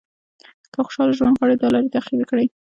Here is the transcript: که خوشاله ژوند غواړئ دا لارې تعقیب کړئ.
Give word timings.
که 0.73 0.79
خوشاله 0.85 1.13
ژوند 1.17 1.37
غواړئ 1.39 1.55
دا 1.57 1.67
لارې 1.73 1.93
تعقیب 1.95 2.21
کړئ. 2.29 2.45